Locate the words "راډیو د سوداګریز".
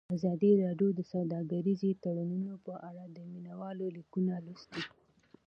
0.63-1.81